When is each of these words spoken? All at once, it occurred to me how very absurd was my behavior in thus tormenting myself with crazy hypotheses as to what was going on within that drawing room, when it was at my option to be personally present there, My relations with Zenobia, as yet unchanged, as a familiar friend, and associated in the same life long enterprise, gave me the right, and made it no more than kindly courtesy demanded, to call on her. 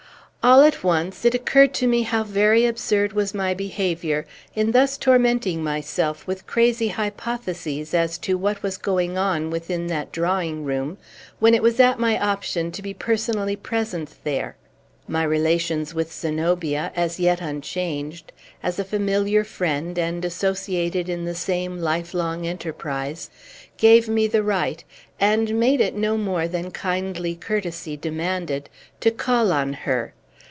All 0.43 0.61
at 0.63 0.83
once, 0.83 1.23
it 1.23 1.35
occurred 1.35 1.71
to 1.75 1.85
me 1.87 2.01
how 2.01 2.23
very 2.23 2.65
absurd 2.65 3.13
was 3.13 3.35
my 3.35 3.53
behavior 3.53 4.25
in 4.55 4.71
thus 4.71 4.97
tormenting 4.97 5.63
myself 5.63 6.25
with 6.25 6.47
crazy 6.47 6.87
hypotheses 6.87 7.93
as 7.93 8.17
to 8.17 8.39
what 8.39 8.63
was 8.63 8.77
going 8.79 9.19
on 9.19 9.51
within 9.51 9.85
that 9.87 10.11
drawing 10.11 10.65
room, 10.65 10.97
when 11.37 11.53
it 11.53 11.61
was 11.61 11.79
at 11.79 11.99
my 11.99 12.17
option 12.19 12.71
to 12.71 12.81
be 12.81 12.91
personally 12.91 13.55
present 13.55 14.15
there, 14.23 14.55
My 15.07 15.21
relations 15.21 15.93
with 15.93 16.11
Zenobia, 16.11 16.91
as 16.95 17.19
yet 17.19 17.39
unchanged, 17.39 18.31
as 18.63 18.79
a 18.79 18.83
familiar 18.83 19.43
friend, 19.43 19.95
and 19.99 20.25
associated 20.25 21.07
in 21.07 21.23
the 21.23 21.35
same 21.35 21.77
life 21.77 22.15
long 22.15 22.47
enterprise, 22.47 23.29
gave 23.77 24.09
me 24.09 24.25
the 24.25 24.41
right, 24.41 24.83
and 25.19 25.59
made 25.59 25.81
it 25.81 25.93
no 25.93 26.17
more 26.17 26.47
than 26.47 26.71
kindly 26.71 27.35
courtesy 27.35 27.95
demanded, 27.95 28.71
to 29.01 29.11
call 29.11 29.51
on 29.51 29.73
her. 29.73 30.15